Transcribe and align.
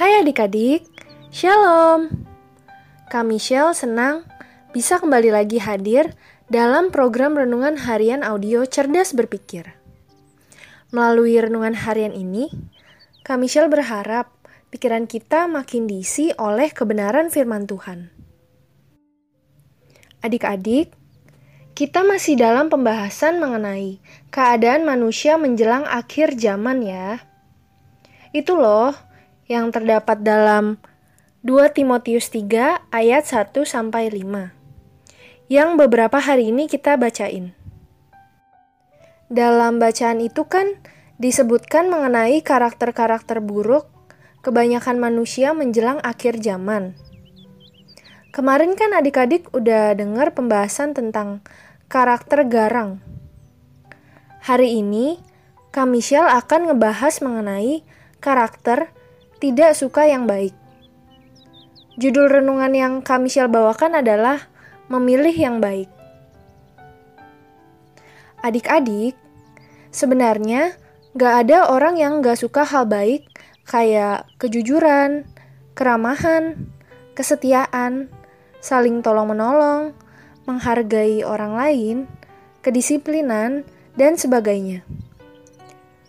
Hai 0.00 0.16
adik-adik, 0.24 0.88
Shalom. 1.28 2.26
Kami 3.12 3.36
Shell 3.36 3.76
senang 3.76 4.24
bisa 4.72 4.96
kembali 4.96 5.28
lagi 5.28 5.60
hadir 5.60 6.16
dalam 6.48 6.88
program 6.88 7.36
Renungan 7.36 7.78
Harian 7.78 8.24
Audio 8.24 8.66
Cerdas 8.66 9.12
Berpikir. 9.14 9.78
Melalui 10.90 11.38
renungan 11.38 11.76
harian 11.76 12.16
ini, 12.16 12.50
kami 13.22 13.46
Shell 13.46 13.68
berharap 13.68 14.39
pikiran 14.70 15.10
kita 15.10 15.50
makin 15.50 15.90
diisi 15.90 16.30
oleh 16.38 16.70
kebenaran 16.70 17.28
firman 17.28 17.66
Tuhan. 17.66 18.14
Adik-adik, 20.22 20.94
kita 21.74 22.06
masih 22.06 22.38
dalam 22.38 22.70
pembahasan 22.70 23.42
mengenai 23.42 23.98
keadaan 24.30 24.86
manusia 24.86 25.34
menjelang 25.34 25.82
akhir 25.90 26.38
zaman 26.38 26.86
ya. 26.86 27.24
Itu 28.30 28.54
loh 28.54 28.94
yang 29.50 29.74
terdapat 29.74 30.22
dalam 30.22 30.78
2 31.42 31.72
Timotius 31.74 32.30
3 32.30 32.94
ayat 32.94 33.26
1 33.26 33.66
sampai 33.66 34.06
5. 34.12 34.54
Yang 35.50 35.70
beberapa 35.74 36.22
hari 36.22 36.54
ini 36.54 36.70
kita 36.70 36.94
bacain. 36.94 37.58
Dalam 39.26 39.82
bacaan 39.82 40.22
itu 40.22 40.46
kan 40.46 40.78
disebutkan 41.18 41.90
mengenai 41.90 42.38
karakter-karakter 42.44 43.42
buruk 43.42 43.99
kebanyakan 44.40 44.96
manusia 44.96 45.52
menjelang 45.52 46.00
akhir 46.00 46.40
zaman. 46.40 46.96
Kemarin 48.30 48.78
kan 48.78 48.94
adik-adik 48.94 49.50
udah 49.52 49.92
dengar 49.92 50.32
pembahasan 50.32 50.96
tentang 50.96 51.44
karakter 51.90 52.46
garang. 52.46 53.02
Hari 54.40 54.80
ini, 54.80 55.20
Kak 55.74 55.86
Michelle 55.90 56.30
akan 56.30 56.72
ngebahas 56.72 57.20
mengenai 57.20 57.84
karakter 58.22 58.90
tidak 59.42 59.76
suka 59.76 60.08
yang 60.08 60.24
baik. 60.24 60.56
Judul 62.00 62.32
renungan 62.32 62.72
yang 62.72 62.94
Kak 63.04 63.20
Michelle 63.20 63.52
bawakan 63.52 64.00
adalah 64.00 64.48
Memilih 64.90 65.30
yang 65.30 65.62
Baik. 65.62 65.86
Adik-adik, 68.42 69.14
sebenarnya 69.94 70.74
gak 71.14 71.46
ada 71.46 71.70
orang 71.70 71.94
yang 71.94 72.18
gak 72.18 72.42
suka 72.42 72.66
hal 72.66 72.90
baik 72.90 73.29
kayak 73.70 74.26
kejujuran, 74.42 75.30
keramahan, 75.78 76.66
kesetiaan, 77.14 78.10
saling 78.58 78.98
tolong-menolong, 78.98 79.94
menghargai 80.50 81.22
orang 81.22 81.54
lain, 81.54 81.96
kedisiplinan, 82.66 83.62
dan 83.94 84.18
sebagainya. 84.18 84.82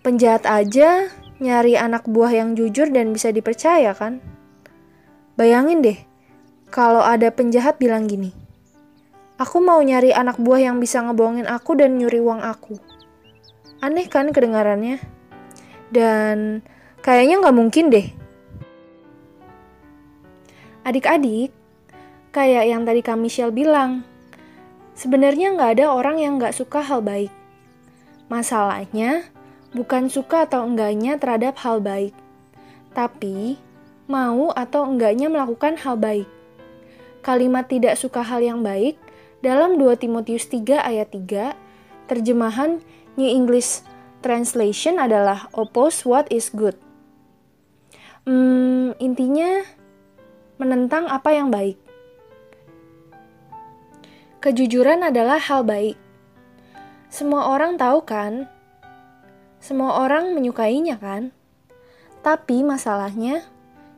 Penjahat 0.00 0.48
aja 0.48 1.12
nyari 1.44 1.76
anak 1.76 2.08
buah 2.08 2.32
yang 2.32 2.56
jujur 2.56 2.88
dan 2.88 3.12
bisa 3.12 3.28
dipercaya 3.28 3.92
kan? 3.92 4.24
Bayangin 5.36 5.84
deh, 5.84 6.00
kalau 6.72 7.04
ada 7.04 7.28
penjahat 7.28 7.76
bilang 7.76 8.08
gini, 8.08 8.32
Aku 9.42 9.58
mau 9.58 9.82
nyari 9.82 10.14
anak 10.14 10.38
buah 10.38 10.70
yang 10.70 10.78
bisa 10.78 11.02
ngebohongin 11.02 11.50
aku 11.50 11.74
dan 11.74 11.98
nyuri 11.98 12.22
uang 12.22 12.46
aku. 12.46 12.78
Aneh 13.82 14.06
kan 14.06 14.30
kedengarannya? 14.30 15.02
Dan 15.90 16.62
kayaknya 17.02 17.42
nggak 17.42 17.58
mungkin 17.58 17.90
deh. 17.90 18.06
Adik-adik, 20.86 21.50
kayak 22.30 22.64
yang 22.70 22.82
tadi 22.86 23.02
Kak 23.02 23.18
Michelle 23.18 23.54
bilang, 23.54 24.06
sebenarnya 24.94 25.54
nggak 25.54 25.78
ada 25.78 25.86
orang 25.90 26.22
yang 26.22 26.38
nggak 26.38 26.54
suka 26.54 26.82
hal 26.82 27.02
baik. 27.02 27.30
Masalahnya, 28.30 29.26
bukan 29.74 30.06
suka 30.08 30.46
atau 30.46 30.62
enggaknya 30.62 31.18
terhadap 31.18 31.58
hal 31.62 31.82
baik, 31.82 32.14
tapi 32.94 33.58
mau 34.06 34.54
atau 34.54 34.86
enggaknya 34.86 35.26
melakukan 35.26 35.78
hal 35.78 35.98
baik. 35.98 36.26
Kalimat 37.22 37.70
tidak 37.70 37.94
suka 37.98 38.26
hal 38.26 38.42
yang 38.42 38.66
baik 38.66 38.98
dalam 39.42 39.78
2 39.78 39.98
Timotius 39.98 40.50
3 40.50 40.82
ayat 40.82 41.14
3, 41.14 41.54
terjemahan 42.10 42.82
New 43.14 43.30
English 43.30 43.86
Translation 44.22 45.02
adalah 45.02 45.50
oppose 45.50 46.06
what 46.06 46.30
is 46.30 46.46
good. 46.50 46.78
Hmm, 48.22 48.94
intinya 49.02 49.66
menentang 50.58 51.10
apa 51.10 51.34
yang 51.34 51.50
baik. 51.50 51.78
Kejujuran 54.42 55.06
adalah 55.06 55.38
hal 55.38 55.66
baik. 55.66 55.98
Semua 57.10 57.50
orang 57.50 57.78
tahu 57.78 58.02
kan 58.06 58.46
semua 59.62 60.02
orang 60.02 60.34
menyukainya 60.34 60.98
kan? 60.98 61.30
Tapi 62.18 62.66
masalahnya, 62.66 63.46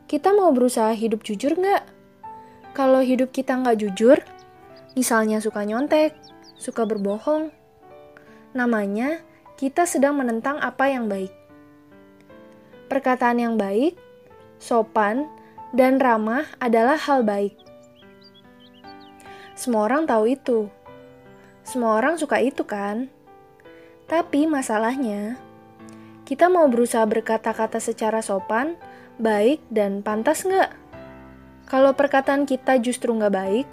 kita 0.05 0.29
mau 0.29 0.53
berusaha 0.53 0.93
hidup 0.93 1.25
jujur 1.25 1.57
nggak? 1.57 1.89
Kalau 2.77 3.01
hidup 3.01 3.33
kita 3.33 3.57
nggak 3.57 3.81
jujur, 3.81 4.21
misalnya 4.93 5.41
suka 5.41 5.65
nyontek, 5.65 6.13
suka 6.61 6.85
berbohong, 6.85 7.49
namanya 8.53 9.25
kita 9.57 9.89
sedang 9.89 10.21
menentang 10.21 10.61
apa 10.61 10.85
yang 10.85 11.09
baik. 11.09 11.33
Perkataan 12.85 13.41
yang 13.41 13.57
baik, 13.57 13.97
sopan, 14.59 15.27
dan 15.75 15.99
ramah 15.99 16.47
adalah 16.63 16.95
hal 16.95 17.27
baik. 17.27 17.55
Semua 19.55 19.87
orang 19.87 20.03
tahu 20.03 20.35
itu. 20.35 20.59
Semua 21.63 21.97
orang 21.97 22.19
suka 22.19 22.43
itu 22.43 22.67
kan? 22.67 23.07
Tapi 24.05 24.45
masalahnya, 24.45 25.39
kita 26.27 26.51
mau 26.51 26.69
berusaha 26.69 27.07
berkata-kata 27.07 27.81
secara 27.81 28.21
sopan, 28.21 28.77
baik, 29.17 29.63
dan 29.71 30.03
pantas 30.05 30.43
nggak? 30.45 30.69
Kalau 31.65 31.97
perkataan 31.97 32.45
kita 32.45 32.77
justru 32.77 33.15
nggak 33.15 33.33
baik, 33.33 33.67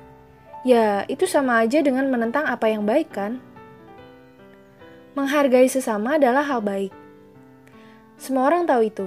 ya 0.64 1.04
itu 1.10 1.28
sama 1.28 1.60
aja 1.60 1.84
dengan 1.84 2.08
menentang 2.08 2.48
apa 2.48 2.70
yang 2.72 2.88
baik 2.88 3.12
kan? 3.12 3.42
Menghargai 5.12 5.68
sesama 5.68 6.16
adalah 6.16 6.40
hal 6.46 6.64
baik. 6.64 6.92
Semua 8.16 8.48
orang 8.48 8.64
tahu 8.64 8.88
itu. 8.88 9.06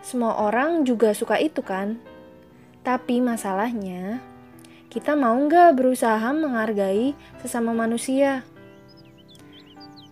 Semua 0.00 0.36
orang 0.40 0.88
juga 0.88 1.12
suka 1.12 1.36
itu 1.36 1.60
kan? 1.60 2.00
Tapi 2.80 3.20
masalahnya, 3.20 4.24
kita 4.88 5.12
mau 5.12 5.36
nggak 5.36 5.76
berusaha 5.76 6.32
menghargai 6.32 7.12
sesama 7.44 7.76
manusia? 7.76 8.42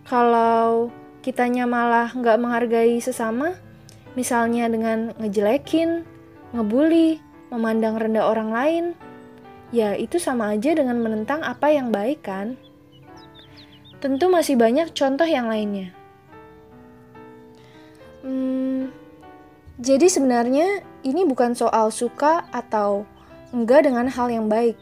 Kalau 0.05 0.93
kitanya 1.25 1.65
malah 1.65 2.13
nggak 2.13 2.37
menghargai 2.37 3.01
sesama, 3.01 3.57
misalnya 4.13 4.69
dengan 4.69 5.11
ngejelekin, 5.17 6.05
ngebully, 6.53 7.19
memandang 7.49 7.97
rendah 7.97 8.29
orang 8.29 8.49
lain, 8.53 8.85
ya 9.73 9.97
itu 9.97 10.21
sama 10.21 10.53
aja 10.53 10.73
dengan 10.77 11.01
menentang 11.01 11.41
apa 11.41 11.73
yang 11.73 11.89
baik 11.89 12.25
kan? 12.25 12.57
Tentu 13.99 14.31
masih 14.31 14.55
banyak 14.55 14.95
contoh 14.95 15.27
yang 15.27 15.51
lainnya. 15.51 15.98
Jadi 19.79 20.11
sebenarnya 20.11 20.83
ini 21.07 21.23
bukan 21.23 21.55
soal 21.55 21.89
suka 21.89 22.45
atau 22.51 23.07
enggak 23.55 23.87
dengan 23.87 24.11
hal 24.11 24.27
yang 24.27 24.51
baik. 24.51 24.75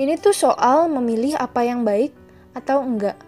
Ini 0.00 0.16
tuh 0.16 0.32
soal 0.32 0.88
memilih 0.88 1.36
apa 1.36 1.62
yang 1.68 1.84
baik 1.84 2.16
atau 2.56 2.80
enggak 2.80 3.20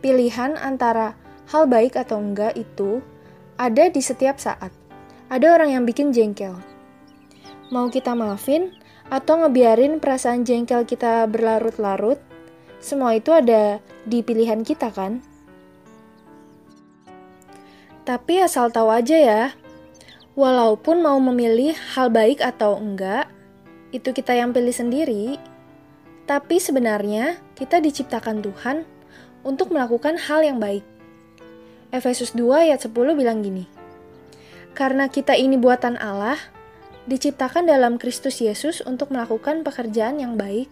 pilihan 0.00 0.56
antara 0.56 1.14
hal 1.52 1.68
baik 1.68 1.94
atau 1.94 2.18
enggak 2.18 2.56
itu 2.56 3.04
ada 3.60 3.92
di 3.92 4.00
setiap 4.00 4.40
saat. 4.40 4.72
Ada 5.30 5.60
orang 5.60 5.70
yang 5.76 5.84
bikin 5.84 6.10
jengkel. 6.10 6.56
Mau 7.70 7.86
kita 7.92 8.16
maafin 8.16 8.74
atau 9.12 9.44
ngebiarin 9.44 10.02
perasaan 10.02 10.42
jengkel 10.42 10.82
kita 10.88 11.28
berlarut-larut, 11.30 12.18
semua 12.82 13.14
itu 13.14 13.30
ada 13.30 13.78
di 14.08 14.24
pilihan 14.26 14.66
kita 14.66 14.90
kan? 14.90 15.22
Tapi 18.10 18.42
asal 18.42 18.74
tahu 18.74 18.90
aja 18.90 19.14
ya, 19.14 19.42
walaupun 20.34 20.98
mau 20.98 21.14
memilih 21.22 21.78
hal 21.94 22.10
baik 22.10 22.42
atau 22.42 22.74
enggak, 22.74 23.30
itu 23.94 24.10
kita 24.10 24.34
yang 24.34 24.50
pilih 24.50 24.74
sendiri. 24.74 25.38
Tapi 26.26 26.58
sebenarnya 26.58 27.38
kita 27.54 27.78
diciptakan 27.78 28.42
Tuhan 28.42 28.82
untuk 29.46 29.70
melakukan 29.70 30.18
hal 30.26 30.42
yang 30.42 30.58
baik. 30.58 30.82
Efesus 31.94 32.34
2 32.34 32.66
ayat 32.66 32.82
10 32.82 32.90
bilang 33.14 33.46
gini, 33.46 33.70
Karena 34.74 35.06
kita 35.06 35.38
ini 35.38 35.54
buatan 35.54 35.94
Allah, 35.94 36.34
diciptakan 37.06 37.70
dalam 37.70 37.94
Kristus 37.94 38.42
Yesus 38.42 38.82
untuk 38.82 39.14
melakukan 39.14 39.62
pekerjaan 39.62 40.18
yang 40.18 40.34
baik 40.34 40.66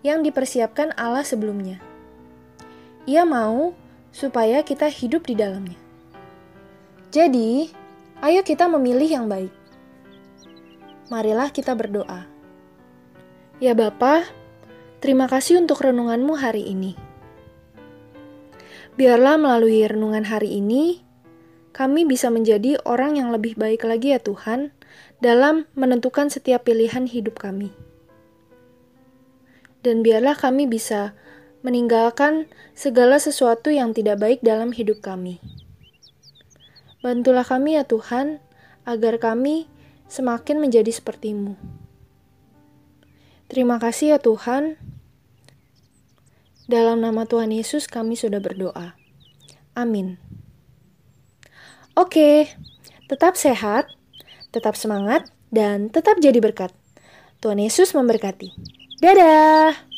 yang 0.00 0.24
dipersiapkan 0.24 0.96
Allah 0.96 1.20
sebelumnya. 1.20 1.84
Ia 3.04 3.28
mau 3.28 3.76
supaya 4.08 4.64
kita 4.64 4.88
hidup 4.88 5.28
di 5.28 5.36
dalamnya. 5.36 5.81
Jadi, 7.12 7.68
ayo 8.24 8.40
kita 8.40 8.72
memilih 8.72 9.04
yang 9.04 9.26
baik. 9.28 9.52
marilah 11.12 11.52
kita 11.52 11.76
berdoa. 11.76 12.24
Ya 13.60 13.76
Bapa, 13.76 14.24
terima 15.04 15.28
kasih 15.28 15.60
untuk 15.60 15.84
renunganmu 15.84 16.32
hari 16.40 16.72
ini. 16.72 16.96
Biarlah 18.96 19.36
melalui 19.36 19.84
renungan 19.84 20.24
hari 20.24 20.56
ini, 20.56 21.04
kami 21.76 22.08
bisa 22.08 22.32
menjadi 22.32 22.80
orang 22.88 23.20
yang 23.20 23.28
lebih 23.28 23.60
baik 23.60 23.84
lagi 23.84 24.16
ya 24.16 24.20
Tuhan, 24.20 24.72
dalam 25.20 25.68
menentukan 25.76 26.32
setiap 26.32 26.64
pilihan 26.64 27.04
hidup 27.04 27.36
kami. 27.36 27.76
Dan 29.84 30.00
biarlah 30.00 30.32
kami 30.32 30.64
bisa 30.64 31.12
meninggalkan 31.60 32.48
segala 32.72 33.20
sesuatu 33.20 33.68
yang 33.68 33.92
tidak 33.92 34.16
baik 34.16 34.40
dalam 34.40 34.72
hidup 34.72 35.04
kami. 35.04 35.44
Bantulah 37.02 37.42
kami 37.42 37.74
ya 37.74 37.84
Tuhan, 37.84 38.38
agar 38.86 39.18
kami 39.18 39.66
semakin 40.06 40.62
menjadi 40.62 40.88
sepertimu. 40.94 41.58
Terima 43.50 43.76
kasih 43.76 44.16
ya 44.16 44.18
Tuhan. 44.22 44.80
Dalam 46.70 47.04
nama 47.04 47.28
Tuhan 47.28 47.52
Yesus 47.52 47.90
kami 47.90 48.16
sudah 48.16 48.40
berdoa. 48.40 48.96
Amin. 49.76 50.16
Oke, 51.92 52.48
tetap 53.12 53.36
sehat, 53.36 53.92
tetap 54.54 54.78
semangat, 54.78 55.28
dan 55.52 55.92
tetap 55.92 56.16
jadi 56.22 56.40
berkat. 56.40 56.72
Tuhan 57.44 57.60
Yesus 57.60 57.92
memberkati. 57.92 58.48
Dadah! 59.04 59.91